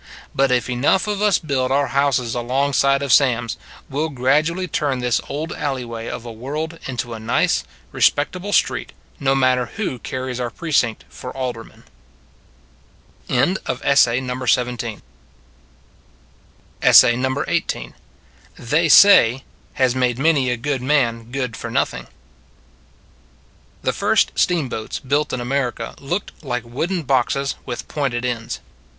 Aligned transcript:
But 0.33 0.51
if 0.51 0.67
enough 0.67 1.05
of 1.05 1.21
us 1.21 1.37
build 1.37 1.71
our 1.71 1.89
houses 1.89 2.33
alongside 2.33 3.03
of 3.03 3.13
Sam 3.13 3.45
s, 3.45 3.57
we 3.87 3.99
11 3.99 4.15
gradually 4.15 4.67
turn 4.67 4.97
this 4.97 5.21
old 5.29 5.53
alleyway 5.53 6.07
of 6.07 6.25
a 6.25 6.31
world 6.31 6.79
into 6.87 7.13
a 7.13 7.19
nice, 7.19 7.63
respectable 7.91 8.51
street, 8.51 8.93
no 9.19 9.35
matter 9.35 9.67
who 9.75 9.99
car 9.99 10.23
ries 10.25 10.39
our 10.39 10.49
precinct 10.49 11.05
for 11.07 11.31
alderman. 11.37 11.83
"THEY 13.27 13.53
SAY" 13.93 14.19
HAS 19.73 19.95
MADE 19.95 20.19
MANY 20.19 20.49
A 20.49 20.57
GOOD 20.57 20.81
MAN 20.81 21.31
GOOD 21.31 21.55
FOR 21.55 21.69
NOTHING 21.69 22.07
THE 23.83 23.93
first 23.93 24.31
steamboats 24.33 24.97
built 24.97 25.31
in 25.31 25.39
America 25.39 25.93
looked 25.99 26.43
like 26.43 26.63
wooden 26.65 27.03
boxes 27.03 27.53
with 27.67 27.87
pointed 27.87 28.25
ends. 28.25 28.59